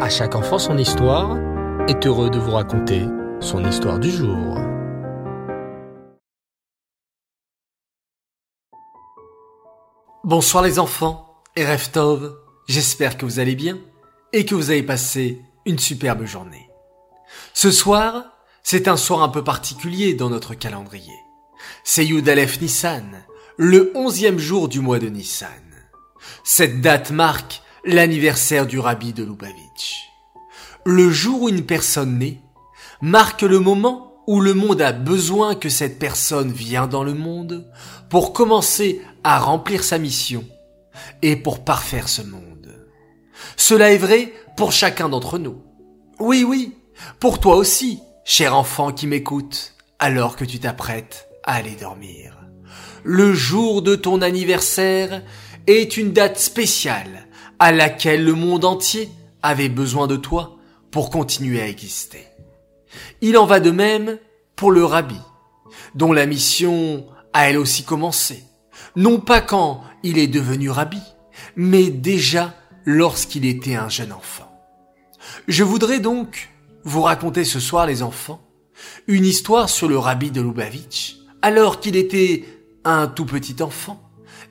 [0.00, 1.38] À chaque enfant son histoire
[1.86, 3.04] est heureux de vous raconter
[3.40, 4.58] son histoire du jour.
[10.24, 12.36] Bonsoir les enfants et Reftov,
[12.66, 13.78] j'espère que vous allez bien
[14.32, 16.68] et que vous avez passé une superbe journée.
[17.52, 18.24] Ce soir,
[18.64, 21.20] c'est un soir un peu particulier dans notre calendrier.
[21.84, 22.28] C'est Yud
[22.60, 23.24] Nissan,
[23.56, 25.48] le onzième jour du mois de Nissan.
[26.42, 30.10] Cette date marque l'anniversaire du rabbi de Lubavitch.
[30.86, 32.40] Le jour où une personne naît
[33.00, 37.70] marque le moment où le monde a besoin que cette personne vienne dans le monde
[38.08, 40.44] pour commencer à remplir sa mission
[41.20, 42.74] et pour parfaire ce monde.
[43.56, 45.62] Cela est vrai pour chacun d'entre nous.
[46.20, 46.74] Oui, oui,
[47.20, 52.38] pour toi aussi, cher enfant qui m'écoute, alors que tu t'apprêtes à aller dormir.
[53.02, 55.22] Le jour de ton anniversaire
[55.66, 57.23] est une date spéciale
[57.58, 59.10] à laquelle le monde entier
[59.42, 60.56] avait besoin de toi
[60.90, 62.26] pour continuer à exister.
[63.20, 64.18] Il en va de même
[64.56, 65.18] pour le rabbi,
[65.94, 68.44] dont la mission a elle aussi commencé,
[68.96, 71.00] non pas quand il est devenu rabbi,
[71.56, 74.50] mais déjà lorsqu'il était un jeune enfant.
[75.48, 76.50] Je voudrais donc
[76.84, 78.40] vous raconter ce soir, les enfants,
[79.06, 82.44] une histoire sur le rabbi de Lubavitch, alors qu'il était
[82.84, 84.00] un tout petit enfant,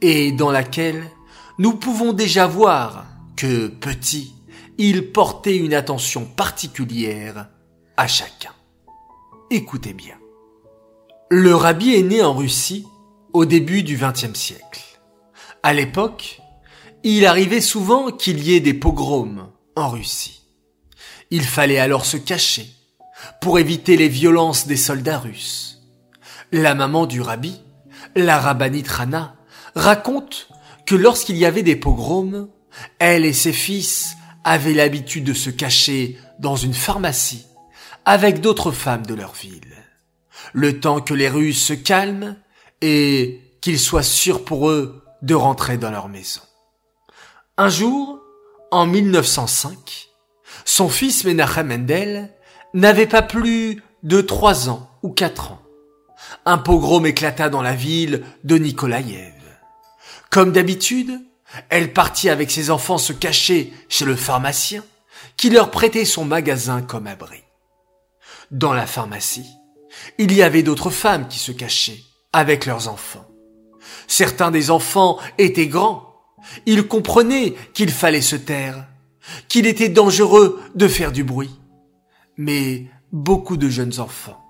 [0.00, 1.10] et dans laquelle
[1.58, 3.06] nous pouvons déjà voir
[3.36, 4.32] que petit,
[4.78, 7.48] il portait une attention particulière
[7.96, 8.52] à chacun.
[9.50, 10.14] Écoutez bien.
[11.30, 12.86] Le rabbi est né en Russie
[13.32, 14.82] au début du XXe siècle.
[15.64, 16.40] À l'époque,
[17.02, 20.42] il arrivait souvent qu'il y ait des pogroms en Russie.
[21.30, 22.70] Il fallait alors se cacher
[23.40, 25.80] pour éviter les violences des soldats russes.
[26.52, 27.60] La maman du rabbi,
[28.14, 29.34] la rabbinite Rana,
[29.74, 30.47] raconte
[30.88, 32.48] que lorsqu'il y avait des pogroms,
[32.98, 37.46] elle et ses fils avaient l'habitude de se cacher dans une pharmacie
[38.06, 39.84] avec d'autres femmes de leur ville.
[40.54, 42.36] Le temps que les Russes se calment
[42.80, 46.40] et qu'il soit sûr pour eux de rentrer dans leur maison.
[47.58, 48.20] Un jour,
[48.70, 50.08] en 1905,
[50.64, 52.32] son fils Menachem Mendel
[52.72, 55.60] n'avait pas plus de trois ans ou quatre ans.
[56.46, 59.37] Un pogrom éclata dans la ville de Nikolaïev.
[60.30, 61.20] Comme d'habitude,
[61.70, 64.84] elle partit avec ses enfants se cacher chez le pharmacien
[65.36, 67.42] qui leur prêtait son magasin comme abri.
[68.50, 69.46] Dans la pharmacie,
[70.18, 72.02] il y avait d'autres femmes qui se cachaient
[72.32, 73.26] avec leurs enfants.
[74.06, 76.14] Certains des enfants étaient grands.
[76.66, 78.86] Ils comprenaient qu'il fallait se taire,
[79.48, 81.58] qu'il était dangereux de faire du bruit.
[82.36, 84.42] Mais beaucoup de jeunes enfants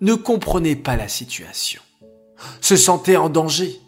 [0.00, 1.82] ne comprenaient pas la situation,
[2.60, 3.80] se sentaient en danger,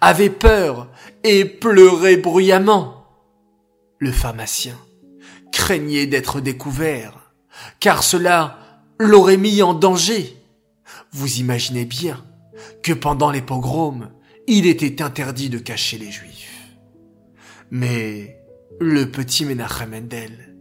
[0.00, 0.88] avaient peur
[1.22, 3.06] et pleuraient bruyamment.
[3.98, 4.76] Le pharmacien
[5.52, 7.32] craignait d'être découvert,
[7.80, 8.58] car cela
[8.98, 10.36] l'aurait mis en danger.
[11.12, 12.24] Vous imaginez bien
[12.82, 14.10] que pendant les pogroms,
[14.46, 16.68] il était interdit de cacher les juifs.
[17.70, 18.38] Mais
[18.80, 20.54] le petit Menachem Mendel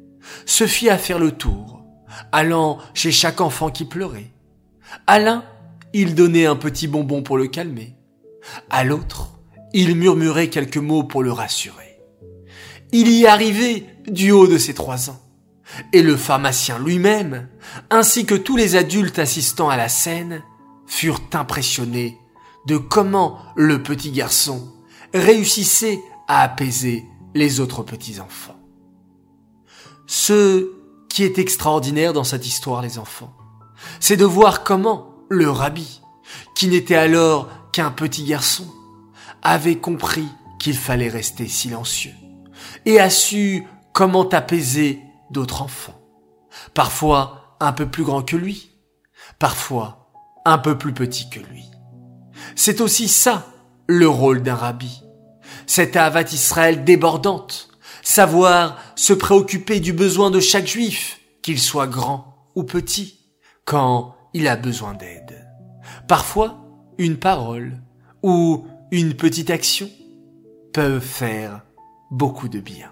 [0.45, 1.83] se fit à faire le tour,
[2.31, 4.31] allant chez chaque enfant qui pleurait.
[5.07, 5.43] À l'un,
[5.93, 7.95] il donnait un petit bonbon pour le calmer.
[8.69, 9.31] À l'autre,
[9.73, 11.99] il murmurait quelques mots pour le rassurer.
[12.91, 15.19] Il y arrivait du haut de ses trois ans.
[15.91, 17.49] Et le pharmacien lui-même,
[17.89, 20.43] ainsi que tous les adultes assistant à la scène,
[20.85, 22.17] furent impressionnés
[22.67, 24.71] de comment le petit garçon
[25.13, 28.59] réussissait à apaiser les autres petits enfants.
[30.05, 30.69] Ce
[31.09, 33.33] qui est extraordinaire dans cette histoire, les enfants,
[33.99, 36.01] c'est de voir comment le rabbi,
[36.55, 38.65] qui n'était alors qu'un petit garçon,
[39.41, 40.27] avait compris
[40.59, 42.13] qu'il fallait rester silencieux
[42.85, 45.99] et a su comment apaiser d'autres enfants,
[46.73, 48.71] parfois un peu plus grands que lui,
[49.39, 50.11] parfois
[50.45, 51.65] un peu plus petits que lui.
[52.55, 53.47] C'est aussi ça
[53.87, 55.01] le rôle d'un rabbi,
[55.65, 57.69] cette avat Israël débordante,
[58.01, 63.19] savoir se préoccuper du besoin de chaque juif, qu'il soit grand ou petit,
[63.65, 65.47] quand il a besoin d'aide.
[66.07, 66.62] Parfois,
[66.97, 67.81] une parole
[68.21, 69.89] ou une petite action
[70.73, 71.61] peuvent faire
[72.11, 72.91] beaucoup de bien.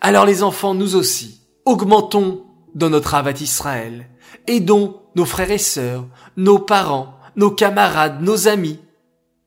[0.00, 4.08] Alors les enfants, nous aussi, augmentons dans notre avat Israël,
[4.46, 6.06] aidons nos frères et sœurs,
[6.36, 8.80] nos parents, nos camarades, nos amis,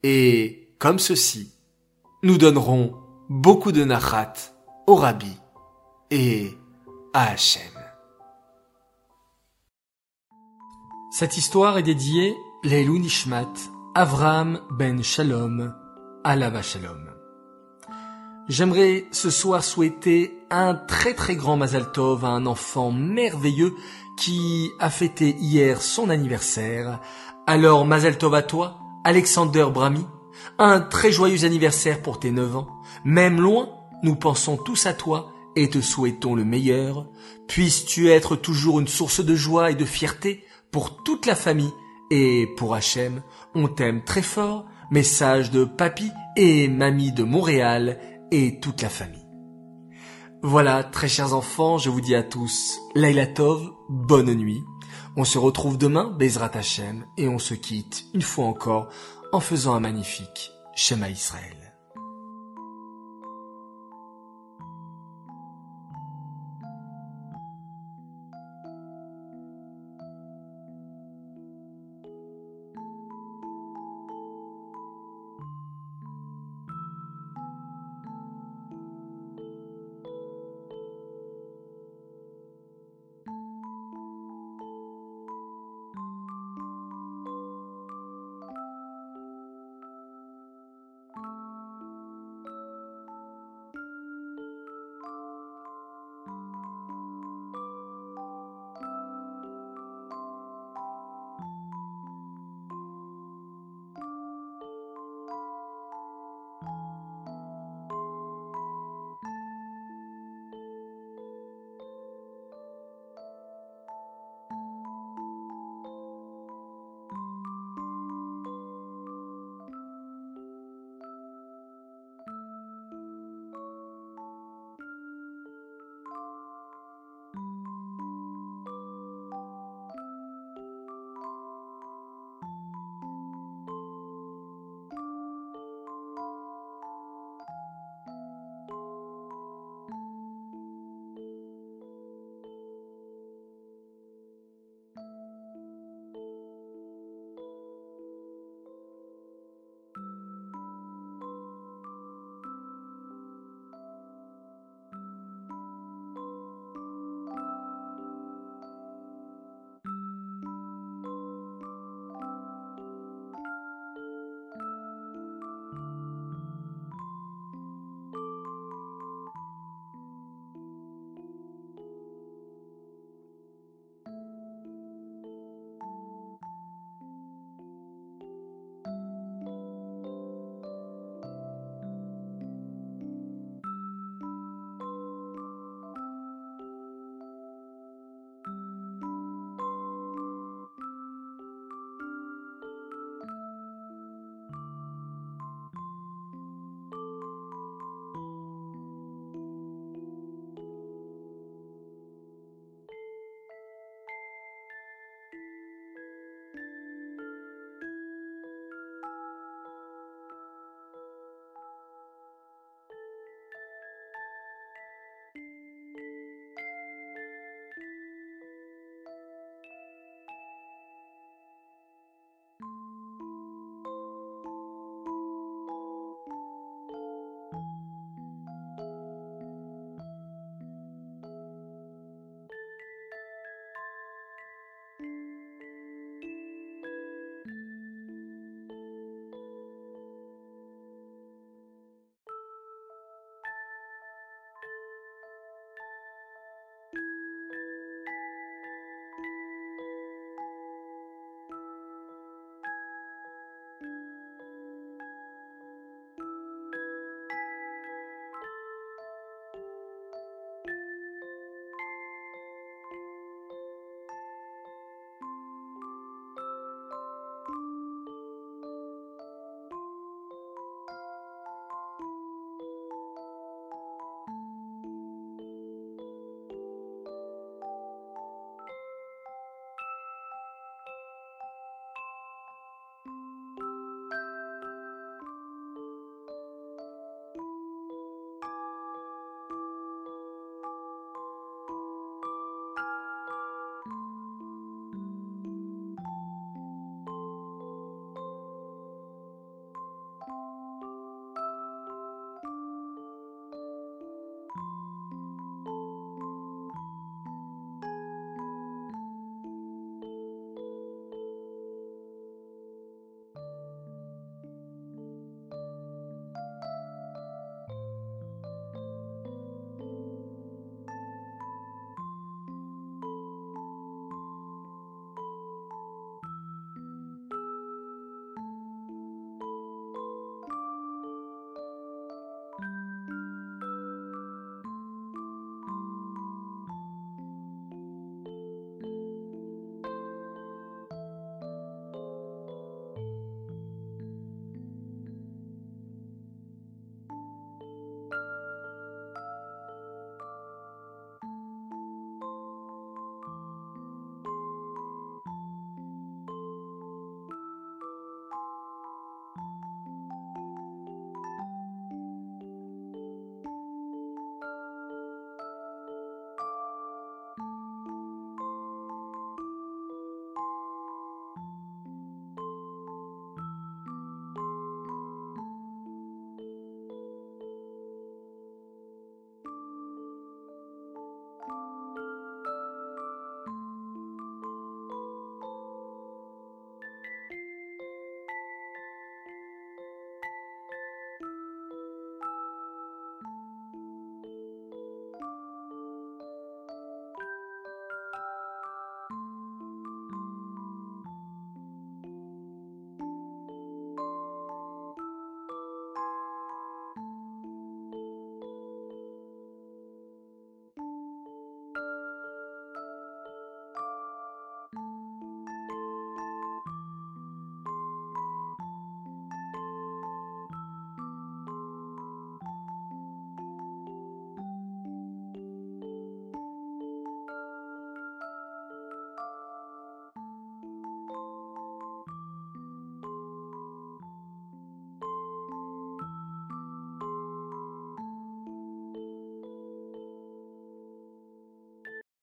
[0.04, 1.52] et comme ceci,
[2.24, 2.94] nous donnerons
[3.30, 4.34] beaucoup de nachat
[4.88, 5.38] au Rabbi
[6.10, 6.58] et
[7.14, 7.62] à Hachem.
[11.12, 12.36] Cette histoire est dédiée
[13.96, 15.74] Avraham ben Shalom,
[16.24, 17.10] Alava Shalom.
[18.50, 23.74] J'aimerais ce soir souhaiter un très très grand Mazal Tov à un enfant merveilleux
[24.16, 27.00] qui a fêté hier son anniversaire.
[27.48, 30.06] Alors Mazal Tov à toi, Alexander Brami,
[30.60, 32.68] un très joyeux anniversaire pour tes 9 ans.
[33.04, 33.70] Même loin,
[34.04, 37.08] nous pensons tous à toi et te souhaitons le meilleur.
[37.48, 41.74] Puisses-tu être toujours une source de joie et de fierté pour toute la famille
[42.12, 43.24] et pour Hachem.
[43.56, 44.66] On t'aime très fort.
[44.92, 47.98] Message de papy et mamie de Montréal
[48.30, 49.26] et toute la famille.
[50.44, 54.62] Voilà, très chers enfants, je vous dis à tous, Laila Tov, bonne nuit.
[55.16, 58.90] On se retrouve demain, Bezrat Hashem, et on se quitte, une fois encore,
[59.32, 61.61] en faisant un magnifique Shema Israël.